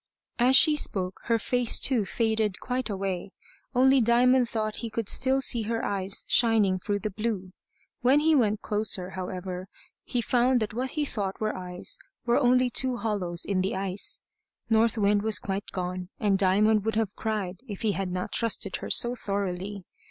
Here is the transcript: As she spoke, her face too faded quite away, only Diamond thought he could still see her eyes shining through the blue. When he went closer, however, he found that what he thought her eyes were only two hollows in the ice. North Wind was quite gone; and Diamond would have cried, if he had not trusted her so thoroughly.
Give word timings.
As 0.39 0.55
she 0.55 0.75
spoke, 0.75 1.19
her 1.25 1.37
face 1.37 1.79
too 1.79 2.05
faded 2.05 2.59
quite 2.59 2.89
away, 2.89 3.33
only 3.75 4.01
Diamond 4.01 4.49
thought 4.49 4.77
he 4.77 4.89
could 4.89 5.07
still 5.07 5.41
see 5.41 5.61
her 5.69 5.85
eyes 5.85 6.25
shining 6.27 6.79
through 6.79 7.01
the 7.01 7.11
blue. 7.11 7.51
When 8.01 8.19
he 8.21 8.33
went 8.33 8.63
closer, 8.63 9.11
however, 9.11 9.67
he 10.03 10.19
found 10.19 10.59
that 10.59 10.73
what 10.73 10.89
he 10.97 11.05
thought 11.05 11.35
her 11.39 11.55
eyes 11.55 11.99
were 12.25 12.39
only 12.39 12.71
two 12.71 12.97
hollows 12.97 13.45
in 13.45 13.61
the 13.61 13.75
ice. 13.75 14.23
North 14.71 14.97
Wind 14.97 15.21
was 15.21 15.37
quite 15.37 15.69
gone; 15.71 16.09
and 16.19 16.35
Diamond 16.39 16.83
would 16.83 16.95
have 16.95 17.15
cried, 17.15 17.59
if 17.67 17.83
he 17.83 17.91
had 17.91 18.11
not 18.11 18.31
trusted 18.31 18.77
her 18.77 18.89
so 18.89 19.13
thoroughly. 19.13 19.83